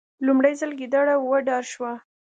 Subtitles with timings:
[0.25, 1.93] لومړی ځل ګیدړه وډار شوه.